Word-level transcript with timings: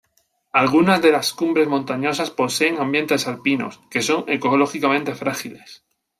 Algunas 0.51 0.99
de 1.03 1.11
las 1.11 1.31
cumbres 1.31 1.67
montañosas 1.67 2.31
poseen 2.31 2.79
ambientes 2.81 3.27
alpinos, 3.27 3.79
que 3.91 4.01
son 4.01 4.23
ecológicamente 4.27 5.13
frágiles. 5.13 5.83